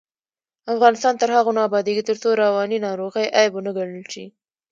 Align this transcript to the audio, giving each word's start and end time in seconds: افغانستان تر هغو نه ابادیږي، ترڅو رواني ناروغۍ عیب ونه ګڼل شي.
افغانستان 0.73 1.13
تر 1.21 1.29
هغو 1.37 1.51
نه 1.57 1.61
ابادیږي، 1.67 2.03
ترڅو 2.09 2.29
رواني 2.43 2.77
ناروغۍ 2.85 3.25
عیب 3.37 3.51
ونه 3.53 3.71
ګڼل 3.77 4.03
شي. 4.13 4.25